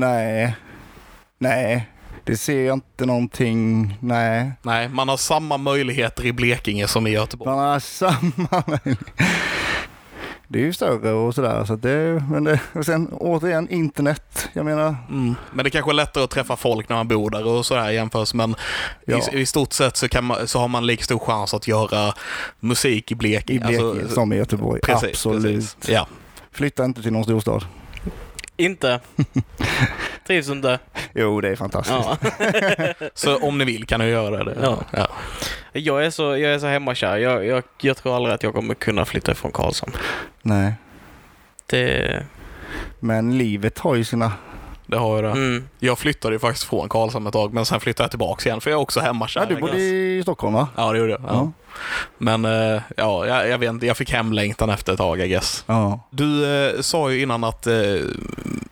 [0.00, 0.54] Nej.
[1.38, 1.88] Nej.
[2.24, 3.96] Det ser jag inte någonting.
[4.00, 4.52] Nej.
[4.62, 7.50] Nej, man har samma möjligheter i Blekinge som i Göteborg.
[7.50, 8.62] Man har samma
[10.52, 11.64] Det är ju större och sådär.
[11.64, 14.48] Så det, men det, och sen återigen internet.
[14.52, 15.34] Jag menar, Mm.
[15.52, 18.34] Men det kanske är lättare att träffa folk när man bor där och sådär jämfört.
[18.34, 18.54] Men
[19.04, 19.20] Ja.
[19.32, 22.14] i, i stort sett så, kan man, så har man lika stor chans att göra
[22.60, 23.60] musik i Blekinge.
[23.60, 24.80] i Blekinge Alltså, som i Göteborg.
[24.80, 25.42] precis, Absolut.
[25.42, 25.76] Precis.
[25.88, 26.06] Ja.
[26.52, 27.64] Flytta inte till någon storstad.
[28.56, 29.00] Inte.
[30.30, 30.78] Trivs inte?
[31.14, 31.98] Jo, det är fantastiskt.
[31.98, 32.94] Ja.
[33.14, 34.56] Så om ni vill kan ni göra det.
[34.62, 34.78] Ja.
[34.90, 35.08] Ja.
[35.72, 37.16] Jag är så, jag är så hemmakär.
[37.16, 39.92] Jag, jag, jag tror aldrig att jag kommer kunna flytta ifrån Karlshamn.
[40.42, 40.74] Nej.
[41.66, 42.26] Det...
[43.00, 44.32] Men livet har ju sina...
[44.90, 45.30] Det har jag det.
[45.30, 45.68] Mm.
[45.78, 48.70] Jag flyttade ju faktiskt från Karlshamn ett tag, men sen flyttade jag tillbaka igen för
[48.70, 49.40] jag är också hemmakär.
[49.40, 50.68] Ja, du bodde i Stockholm va?
[50.76, 51.20] Ja, det gjorde jag.
[51.20, 51.26] Ja.
[51.32, 51.52] Ja.
[52.18, 55.64] Men eh, ja, jag, jag vet inte, jag fick hemlängtan efter ett tag, I guess.
[55.66, 56.00] Ja.
[56.10, 57.74] Du eh, sa ju innan att, eh,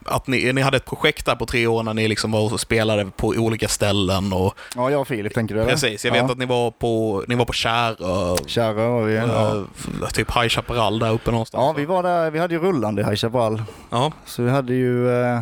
[0.04, 2.60] att ni, ni hade ett projekt där på tre år när ni liksom var och
[2.60, 4.32] spelade på olika ställen.
[4.32, 5.70] Och, Ja, jag och Filip tänker du eller?
[5.70, 6.30] precis, jag vet ja.
[6.32, 9.14] att ni var på, ni var på Kärö, Kära var vi.
[9.16, 9.56] Ja.
[10.02, 11.62] eh, typ High Chaparral där uppe någonstans.
[11.62, 12.30] ja, vi var där.
[12.30, 13.62] Vi hade ju rullande High Chaparral.
[13.90, 15.40] Ja, Så vi hade ju eh,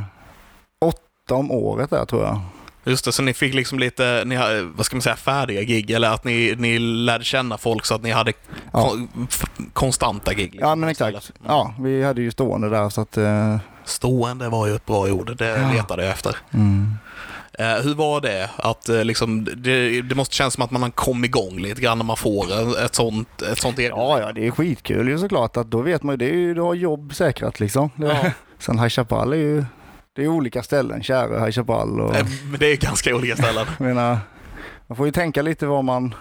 [1.26, 2.40] åtta om året där tror jag.
[2.84, 3.12] just det.
[3.12, 4.36] Så ni fick liksom lite, ni,
[4.76, 8.02] vad ska man säga, färdiga gig, eller att ni, ni lärde känna folk så att
[8.02, 8.32] ni hade
[8.72, 8.92] Ja.
[9.72, 10.50] konstanta gig.
[10.52, 11.32] liksom, Ja, men exakt.
[11.46, 13.16] Ja, vi hade ju stående där så att...
[13.16, 15.72] Eh, Stående var ju ett bra ord, det Ja.
[15.72, 16.36] letade jag efter.
[16.54, 16.94] mm.
[17.58, 18.50] Eh, hur var det?
[18.56, 22.04] Att, eh, liksom, det, det måste kännas som att man kom igång lite grann när
[22.04, 22.46] man får
[22.84, 23.78] ett sånt, ett sånt.
[23.78, 25.56] Ja, ja, det är skitkul ju såklart.
[25.56, 27.90] Att då vet man ju, det är ju, du har jobb säkrat liksom.
[27.96, 28.24] Ja.
[28.58, 29.64] Sen High Chaparral är ju,
[30.16, 31.02] det är olika ställen.
[31.02, 32.14] Kära High Chaparral och...
[32.50, 33.66] Men det är ganska olika ställen.
[33.78, 34.18] Menar,
[34.86, 36.14] man får ju tänka lite vad man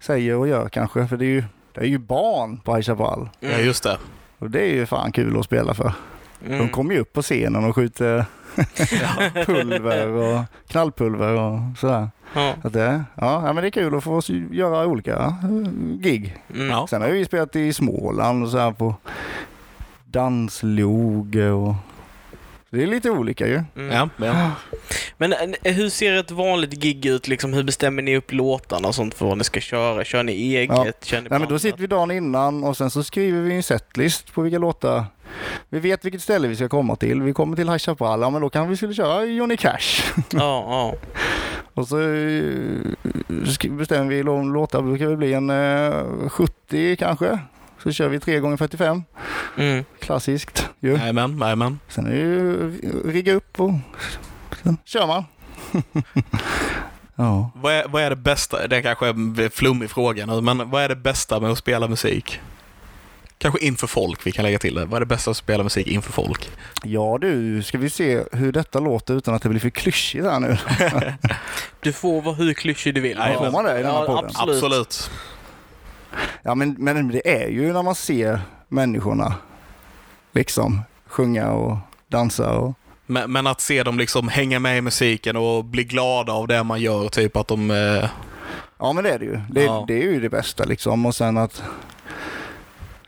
[0.00, 1.06] säger och gör kanske.
[1.06, 3.28] För det är ju, det är ju barn på High Chaparral.
[3.40, 3.98] Ja, just det.
[4.38, 5.92] Och det är ju fan kul att spela för.
[6.40, 6.68] De Mm.
[6.68, 8.24] kommer ju upp på scenen och skjuter
[9.46, 12.08] pulver och knallpulver och sådär.
[12.34, 12.54] Ja.
[12.64, 16.36] Att det, ja, men det är kul att få göra olika eh, gig.
[16.54, 16.86] Mm.
[16.86, 18.94] Sen har vi spelat i Småland och så här på
[20.04, 21.74] dansloge och
[22.76, 23.62] det är lite olika ju.
[23.76, 23.90] Mm.
[23.96, 24.50] Ja, ja.
[25.18, 27.28] Men eh, hur ser ett vanligt gig ut?
[27.28, 30.04] Liksom, hur bestämmer ni upp låtarna och sånt för vad ni ska köra?
[30.04, 31.04] Kör ni eget?
[31.04, 33.62] Kör ni Nej, men då sitter vi dagen innan och sen så skriver vi en
[33.62, 35.04] setlist på vilka låtar.
[35.68, 37.22] Vi vet vilket ställe vi ska komma till.
[37.22, 40.02] Vi kommer till High Chaparral, ja men då kanske vi skulle köra Johnny Cash.
[40.30, 40.94] Ja, ja.
[41.74, 42.42] Och så eh,
[43.70, 47.38] bestämmer vi lå- låtar, det brukar väl bli en eh, 70 kanske.
[47.82, 49.02] Så kör vi 3 gånger 45
[49.56, 49.84] Mm.
[50.00, 50.92] klassiskt ju.
[50.96, 51.78] Jajamän, jajamän.
[51.88, 52.72] Sen är det ju
[53.04, 53.70] rigga upp och
[54.62, 55.24] sen kör man.
[57.14, 57.50] ja.
[57.54, 60.70] Vad är, vad är det bästa, det är kanske är en flummig fråga nu, men
[60.70, 62.40] vad är det bästa med att spela musik?
[63.38, 64.84] Kanske inför folk vi kan lägga till det.
[64.84, 66.50] Vad är det bästa att spela musik inför folk?
[66.82, 70.40] ja du, ska vi se hur detta låter utan att det blir för klyschigt här
[70.40, 70.56] nu.
[71.80, 73.18] Du får vara hur klyschig du vill.
[73.18, 74.24] Nej, får man det i den här ja, podden?
[74.34, 74.54] absolut.
[74.64, 75.10] Absolut.
[76.42, 79.34] Ja men, men det är ju när man ser människorna
[80.32, 81.76] liksom sjunga och
[82.08, 82.74] dansa och
[83.06, 86.62] Men, men att se dem liksom hänga med i musiken och bli glada av det
[86.64, 87.70] man gör, typ att de...
[87.70, 88.08] Eh,
[88.78, 89.40] Ja men det är det ju.
[89.50, 89.84] Det, Ja.
[89.88, 91.62] det är ju det bästa liksom och sen att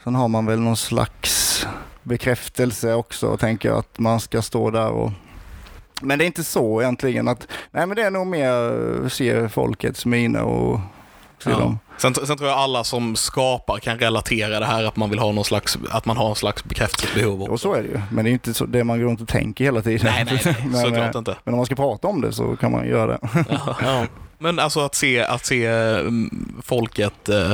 [0.05, 1.66] Sen har man väl någon slags
[2.03, 5.11] bekräftelse också tänker jag att man ska stå där och
[6.03, 10.07] Men det är inte så egentligen att Nej men det är nog mer se folkets
[10.07, 10.81] miner och
[11.38, 11.59] se Ja.
[11.59, 11.79] dem.
[11.98, 15.32] Sen, sen tror jag alla som skapar kan relatera det här att man vill ha
[15.32, 17.42] någon slags, att man har en slags bekräftelsebehov.
[17.42, 18.00] Och så är det ju.
[18.11, 20.06] Men det är inte så det man går runt och tänker hela tiden.
[20.14, 20.56] Nej, nej, nej.
[20.66, 21.37] men, Såklart eh, inte.
[21.44, 23.18] men om man ska prata om det så kan man göra det.
[23.82, 24.06] Ja.
[24.38, 27.50] Men alltså att se, att se mm, folket eh,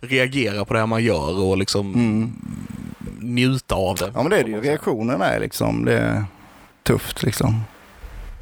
[0.00, 2.32] reagera på det man gör och liksom Mm.
[3.20, 4.10] njuta av det.
[4.14, 4.60] Ja men det är det ju.
[4.60, 6.24] Reaktionerna är liksom, det är
[6.82, 7.60] tufft liksom.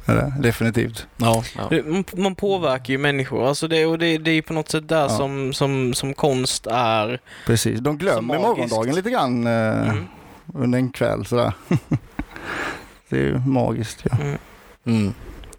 [0.05, 0.33] Det?
[0.39, 1.07] Definitivt.
[1.17, 1.69] Ja, ja.
[2.17, 3.47] Man, påverkar ju människor.
[3.47, 5.09] Alltså det, och det, det är ju på något sätt där Ja.
[5.09, 7.19] som, som, som konst är.
[7.45, 7.79] Precis.
[7.79, 10.05] De glömmer morgondagen lite grann eh, Mm.
[10.53, 11.53] under en kväll sådär.
[13.09, 14.17] det är ju magiskt ja.
[14.85, 15.07] Mm.
[15.09, 15.13] Och,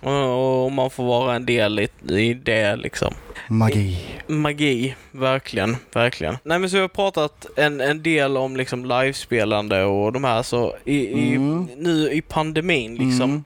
[0.05, 3.14] och man får vara en del i, i det liksom.
[3.49, 3.99] Magi.
[4.27, 6.37] Magi, verkligen, verkligen.
[6.45, 10.43] Nej men så vi har pratat en, en del om liksom livespelande och de här
[10.43, 11.69] så i, i, Mm.
[11.77, 13.45] nu i pandemin liksom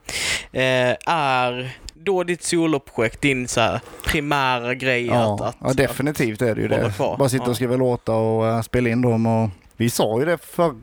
[0.53, 6.43] eh, är då ditt soloprojekt din så här primära grej att, Ja, att, ja definitivt
[6.43, 6.93] är det ju det.
[6.97, 7.17] kvar.
[7.19, 7.51] Bara sitta Ja.
[7.51, 10.75] och skriva låtar och eh, spela in dem och vi sa ju det för,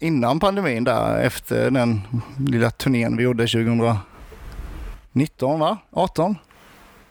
[0.00, 2.00] innan pandemin där efter den
[2.48, 3.48] lilla turnén vi gjorde
[5.12, 5.78] 2019 va?
[5.90, 6.36] 18?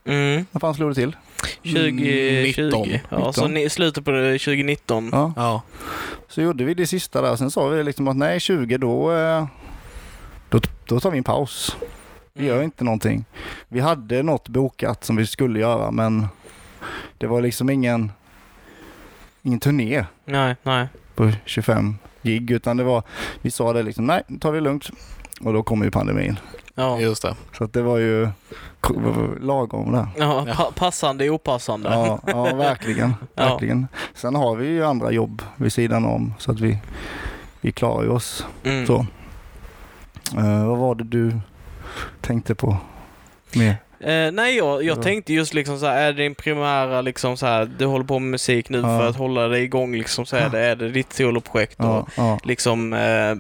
[0.06, 1.16] Mm, När fan slog det till?
[1.64, 2.64] 2020.
[2.64, 2.90] 19.
[3.10, 3.54] Ja, så 19.
[3.54, 5.10] ni, slutet på det 2019.
[5.12, 5.34] Ja.
[5.36, 5.62] Ja.
[6.28, 7.36] Så gjorde vi det sista där.
[7.36, 9.46] Sen sa vi liksom att nej 20 då, eh,
[10.50, 11.76] då, då tar vi en paus.
[12.34, 13.26] Vi gör inte någonting.
[13.68, 16.28] Vi hade något bokat som vi skulle göra men
[17.18, 18.12] det var liksom ingen,
[19.42, 20.88] ingen turné Nej, nej.
[21.16, 23.04] på 25 gig utan det var,
[23.42, 24.90] vi sa det liksom nej, tar vi lugnt.
[25.42, 26.40] Och då kom ju pandemin.
[26.76, 27.36] Ja, Just det.
[27.58, 28.30] Så att det var ju
[29.40, 30.08] lagom där.
[30.18, 30.54] ja, Ja.
[30.56, 31.90] pa- passande opassande.
[31.90, 33.14] Ja, ja verkligen.
[33.36, 33.50] Ja.
[33.50, 33.88] verkligen.
[34.16, 36.80] Sen har vi ju andra jobb vid sidan om så att vi,
[37.62, 38.46] vi klarar ju oss.
[38.64, 38.88] Mm.
[38.88, 39.06] Så.
[40.38, 41.40] Eh, vad var det du
[42.22, 42.78] tänkte på
[43.56, 43.76] mer?
[44.04, 45.04] Eh, nej, jag, jag Ja.
[45.04, 48.20] tänkte just liksom så här, är det din primära liksom så här, du håller på
[48.20, 48.84] med musik nu Ja.
[48.84, 52.10] för att hålla dig igång liksom så är det, är det ditt soloprojekt Ja, och
[52.18, 52.40] ja.
[52.44, 53.36] liksom, eh,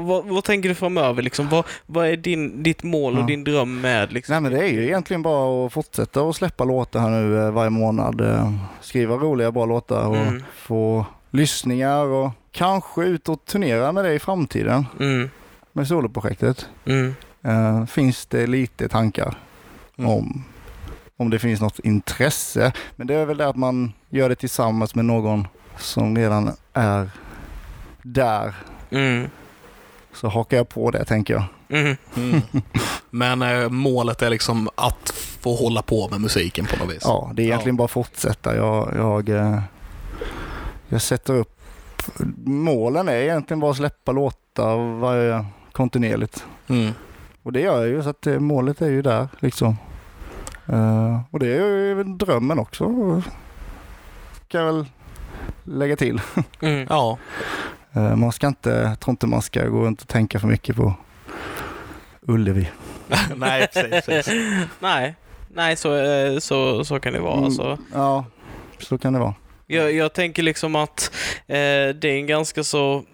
[0.00, 1.48] vad, vad, tänker du framöver liksom?
[1.48, 4.32] Vad, vad är din, ditt mål och din dröm med liksom?
[4.32, 7.50] Nej men det är ju egentligen bara att fortsätta att släppa låtar här nu eh,
[7.50, 8.20] varje månad.
[8.20, 10.42] eh, Skriva roliga bra låtar och Mm.
[10.56, 15.30] få lyssningar och kanske ut och turnera med det i framtiden Mm,
[15.72, 16.66] med soloprojektet.
[16.86, 19.34] mm, Eh, finns det lite tankar
[19.98, 20.10] Mm.
[20.10, 20.44] om,
[21.16, 22.72] om det finns något intresse.
[22.96, 25.46] Men det är väl det att man gör det tillsammans med någon
[25.78, 27.10] som redan är
[28.02, 28.54] där.
[28.90, 29.28] mm,
[30.14, 31.44] Så hakar jag på det tänker jag.
[31.80, 31.96] mm.
[32.16, 32.40] Mm.
[33.10, 37.02] Men eh, målet är liksom att få hålla på med musiken på något vis.
[37.04, 37.78] Ja, det är egentligen Ja.
[37.78, 38.56] bara att fortsätta.
[38.56, 39.60] Jag, jag, eh,
[40.88, 41.58] jag sätter upp
[42.44, 46.44] målen är egentligen bara att släppa låtar varje kontinuerligt.
[46.68, 46.92] Mm.
[47.42, 49.76] Och det gör jag ju så att eh, målet är ju där liksom.
[50.68, 52.84] Eh, och det är ju drömmen också.
[54.48, 54.86] Kan jag väl
[55.64, 56.20] lägga till.
[56.60, 56.86] Mm.
[56.90, 57.18] Ja.
[57.92, 60.76] Eh, man ska inte, jag tror inte man ska gå runt och tänka för mycket
[60.76, 60.94] på
[62.20, 62.70] Ullevi.
[63.36, 64.06] Nej, precis.
[64.06, 64.34] precis.
[64.80, 65.14] Nej,
[65.48, 65.90] nej så,
[66.40, 67.32] så, så kan det vara.
[67.32, 67.44] Mm.
[67.44, 67.78] Alltså.
[67.94, 68.24] Ja,
[68.78, 69.34] så kan det vara.
[69.66, 71.10] Jag, jag tänker liksom att
[71.46, 71.56] eh,
[71.94, 73.04] det är en ganska så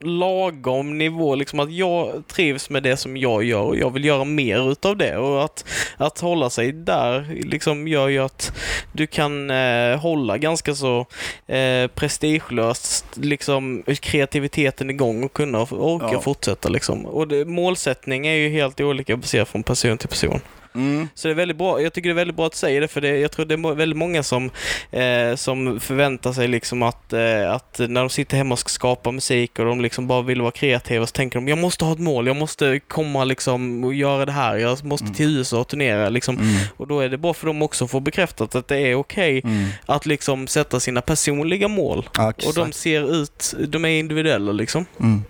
[0.00, 4.24] lagom nivå, liksom att jag trivs med det som jag gör och jag vill göra
[4.24, 5.64] mer utav det och att,
[5.96, 8.52] att hålla sig där liksom gör ju att
[8.92, 11.06] du kan eh, hålla ganska så
[11.46, 16.20] eh, prestigelöst liksom kreativiteten igång och kunna orka Ja.
[16.20, 17.06] fortsätta liksom.
[17.06, 20.40] Och det, målsättning är ju helt olika baserat från person till person.
[20.74, 21.08] Mm.
[21.14, 21.80] Så det är väldigt bra.
[21.82, 23.74] Jag tycker det är väldigt bra att säga det, för det, jag tror det är
[23.74, 24.50] väldigt många som,
[24.90, 29.10] eh, som förväntar sig liksom att, eh, att när de sitter hemma och ska skapa
[29.10, 31.98] musik och de liksom bara vill vara kreativa så tänker de jag måste ha ett
[31.98, 36.08] mål, jag måste komma liksom och göra det här, jag måste till USA och turnera
[36.08, 36.38] liksom.
[36.38, 36.54] Mm.
[36.76, 39.40] Och då är det bra för dem också att få bekräftat att det är okej
[39.44, 39.68] Mm.
[39.86, 42.08] att liksom sätta sina personliga mål.
[42.16, 44.86] Ja, Och de ser ut, de är individuella liksom.
[45.00, 45.22] Mm.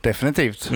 [0.00, 0.70] Definitivt.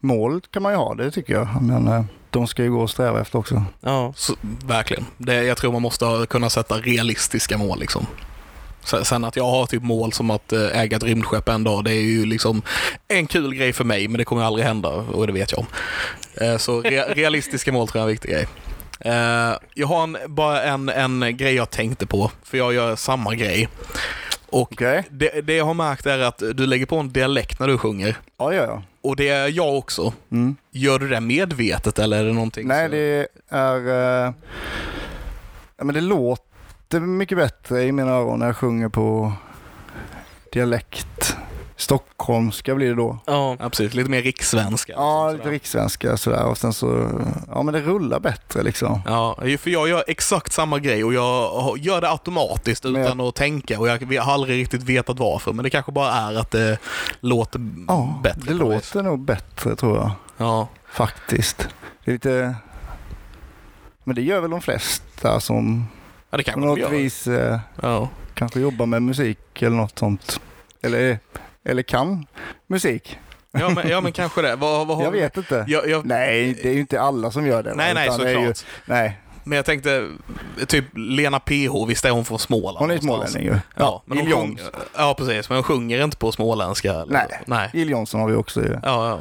[0.00, 1.48] Mål kan man ju ha, det tycker jag.
[1.62, 3.64] Men eh, de ska ju gå och sträva efter också.
[3.80, 4.12] Ja.
[4.16, 4.34] Så,
[4.66, 5.06] verkligen.
[5.18, 8.06] Det, jag tror man måste kunna sätta realistiska mål liksom.
[9.02, 11.90] Sen att jag har typ mål som att eh, äga ett rymdskepp en dag, det
[11.92, 12.62] är ju liksom
[13.08, 15.66] en kul grej för mig, men det kommer aldrig hända och det vet jag om.
[16.46, 18.46] Eh, Så re, realistiska mål tror jag är en viktig grej.
[19.74, 23.68] Jag har en, bara en, en grej jag tänkte på, för jag gör samma grej.
[24.54, 25.04] Och Okej?
[25.10, 28.16] det, det jag har märkt är att du lägger på en dialekt när du sjunger.
[28.38, 28.82] Ja, ja, ja.
[29.02, 30.12] Och det är jag också.
[30.32, 30.56] Mm.
[30.70, 32.68] Gör du det medvetet eller är det någonting?
[32.68, 34.34] Nej, som- det är...
[35.76, 39.32] ja, men det låter mycket bättre i mina öron när jag sjunger på
[40.52, 41.36] dialekt.
[41.84, 43.18] Stockholmska blir det då.
[43.26, 43.56] Ja.
[43.60, 43.94] Precis.
[43.94, 44.92] Lite mer rikssvenska.
[44.92, 45.36] Ja, Sådär.
[45.38, 47.10] lite rikssvenska sådär och sen så...
[47.48, 49.00] Ja, men det rullar bättre liksom.
[49.06, 53.34] Ja, för jag gör exakt samma grej och jag gör det automatiskt Men utan att
[53.34, 55.52] tänka och jag har aldrig riktigt vetat varför.
[55.52, 56.78] Men det kanske bara är att det
[57.20, 58.40] låter Ja, bättre.
[58.40, 58.94] det på något vis.
[58.94, 60.10] låter nog bättre tror jag.
[60.36, 61.68] Ja, Faktiskt.
[62.04, 62.54] Det är lite...
[64.04, 65.86] Men det gör väl de flesta som
[66.30, 66.90] ja det på kanske något de gör.
[66.90, 68.08] vis eh, Ja.
[68.34, 70.40] kanske jobbar med musik eller något sånt.
[70.82, 71.18] Eller,
[71.64, 72.26] eller kan
[72.66, 73.18] musik.
[73.58, 74.56] Ja, men, ja, men kanske det.
[74.56, 75.64] Vad, vad Jag vi- vet inte.
[75.68, 77.74] Jag, jag, Nej, det är ju inte alla som gör det.
[77.74, 78.28] nej, nej, såklart.
[78.34, 78.52] Ju,
[78.86, 80.08] nej, Men jag tänkte,
[80.66, 82.78] typ Lena PH, visst är hon från Småland?
[82.78, 83.56] hon är smålänning ju.
[83.76, 84.70] Ja, men hon Jill sjung, Jones.
[84.96, 85.48] ja, precis.
[85.48, 86.92] Men hon sjunger inte på småländska?
[86.92, 87.40] eller- Nej.
[87.46, 87.70] Nej.
[87.72, 88.72] Jill Johnson har vi också ju.
[88.82, 89.18] Ja, ja.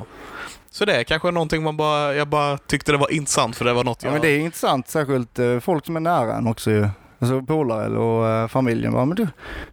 [0.71, 3.73] Så det är kanske någonting man bara, jag bara tyckte det var intressant för det
[3.73, 4.13] var något Ja, jag...
[4.13, 6.87] men det är intressant, särskilt eh, folk som är nära en också ju.
[7.23, 9.27] Alltså polare och eh, familjen bara, men du,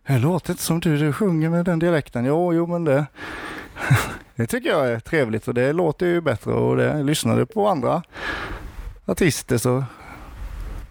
[0.07, 2.25] det låter inte som du, du sjunger med den dialekten.
[2.25, 3.07] Jo, jo men det,
[4.35, 7.69] det tycker jag är trevligt och det låter ju bättre och det, lyssnar du på
[7.69, 8.03] andra
[9.07, 9.85] artister så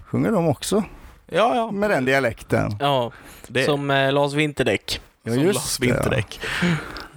[0.05, 0.83] sjunger de också
[1.27, 1.71] ja, ja.
[1.71, 2.75] med den dialekten.
[2.79, 3.11] ja.
[3.47, 5.01] Det, Som eh, Lars Vinterdäck.
[5.23, 5.93] Ja, som just Lars det, ja.
[5.93, 6.39] Vinterdäck.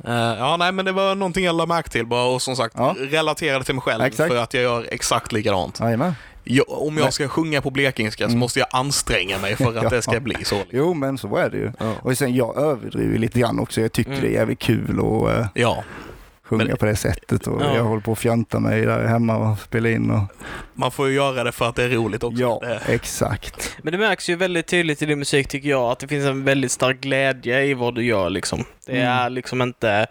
[0.05, 2.75] Eh, ja, nej, men det var någonting jag lade märke till bara och som sagt
[2.79, 2.95] Ja.
[2.99, 4.33] relaterade till mig själv Exakt.
[4.33, 5.81] för att jag gör exakt likadant.
[5.81, 6.15] Jajamän.
[6.45, 8.39] Jag, om jag ska sjunga på blekingska så Mm.
[8.39, 10.21] måste jag anstränga mig för att det ska Ja.
[10.21, 10.57] bli så.
[10.71, 11.73] Jo, men så är det ju.
[11.79, 11.93] Ja.
[12.03, 13.81] Och sen jag överdriver lite grann också.
[13.81, 14.23] Jag tycker Mm.
[14.23, 15.85] det är jävligt kul att eh, ja,
[16.59, 17.77] sjunga Men- på det sättet och Ja.
[17.77, 20.23] jag håller på att fjanta mig där hemma och spela in och
[20.75, 22.41] man får ju göra det för att det är roligt också.
[22.43, 23.77] Ja, Det, exakt.
[23.83, 26.45] Men det märks ju väldigt tydligt i din musik tycker jag, att det finns en
[26.45, 28.65] väldigt stark glädje i vad du gör liksom.
[28.87, 29.09] Det Mm.
[29.09, 30.07] är liksom inte...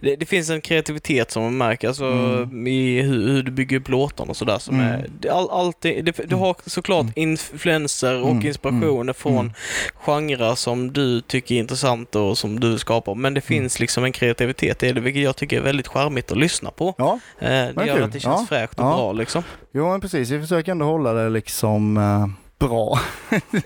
[0.00, 2.66] Det, det finns en kreativitet som man märker, alltså Mm.
[2.66, 4.86] i hur, hur du bygger upp låtarna och sådär som Mm.
[5.22, 5.30] är...
[5.30, 8.46] All, alltid, det, du har såklart influenser och Mm.
[8.46, 9.52] inspirationer från Mm.
[9.94, 13.62] genrer som du tycker är intressanta och som du skapar, men det Mm.
[13.62, 16.94] finns liksom en kreativitet i det, vilket jag tycker är väldigt charmigt att lyssna på.
[16.98, 18.02] Ja, Eh, det gör kul.
[18.04, 18.46] att det känns Ja.
[18.48, 18.96] fräscht och Ja.
[18.96, 19.42] bra liksom.
[19.72, 20.30] jo men precis.
[20.30, 22.26] Vi försöker ändå hålla det liksom eh,
[22.68, 22.98] bra.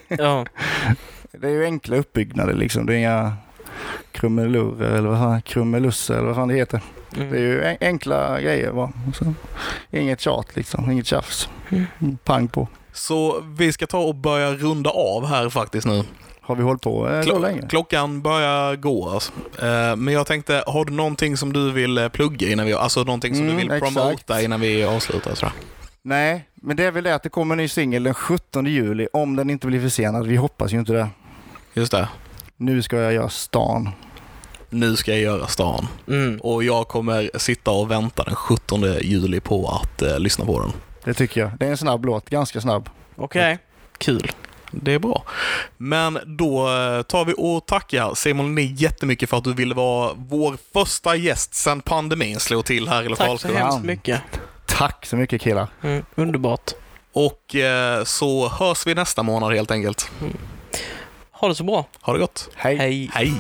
[0.09, 0.47] Ja.
[1.33, 2.87] Det är ju enkla uppbyggnader liksom.
[2.87, 3.33] Det är inga
[4.13, 6.81] krumelurer eller vad fan, krumelusser eller vad fan det heter.
[7.17, 7.31] Mm.
[7.31, 8.93] Det är ju en- enkla grejer bara.
[9.15, 9.35] Så,
[9.91, 11.49] inget tjat liksom, inget tjafs.
[11.71, 12.69] Mm, Pang på.
[12.93, 16.03] Så vi ska ta och börja runda av här faktiskt nu.
[16.41, 17.69] Har vi hållit på eh, Klo- länge?
[17.69, 19.33] klockan börjar gå alltså.
[19.63, 23.05] Eh, Men jag tänkte, har du någonting som du vill eh, plugga innan vi, alltså
[23.05, 23.95] någonting som Mm, du vill exakt.
[23.95, 25.35] promota innan vi avslutar?
[25.35, 25.53] Sådär.
[26.03, 29.09] Nej, men det är väl det att det kommer en ny singel den 17 juli
[29.13, 30.27] om den inte blir försenad.
[30.27, 31.09] Vi hoppas ju inte det.
[31.75, 32.09] Just det.
[32.57, 33.89] Nu ska jag göra stan.
[34.71, 35.87] Nu ska jag göra stan.
[36.09, 36.41] Mm.
[36.41, 40.73] Och jag kommer sitta och vänta den 17 juli på att eh, lyssna på den.
[41.05, 41.51] Det tycker jag.
[41.59, 42.91] Det är en snabb låt, ganska snabb.
[43.17, 43.59] Okej,
[43.99, 44.33] kul.
[44.71, 45.25] Det är bra.
[45.77, 50.13] Men då eh, tar vi och tackar Simon Lundin jättemycket för att du ville vara
[50.17, 53.57] vår första gäst sedan pandemin slog till här i Tack så lokalskolan.
[53.63, 54.21] hemskt mycket.
[54.67, 55.69] Tack så mycket killar.
[55.83, 56.71] Mm, underbart.
[57.13, 60.11] Och eh, så hörs vi nästa månad helt enkelt.
[61.31, 61.87] Ha det så bra.
[62.01, 62.49] Ha det gott.
[62.55, 62.77] Hej.
[62.77, 63.11] Hej.
[63.13, 63.33] Hej!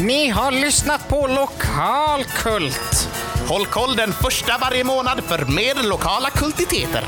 [0.00, 3.08] Ni har lyssnat på Lokalkult.
[3.48, 7.04] Håll koll den första varje månad för mer lokala kultiteter.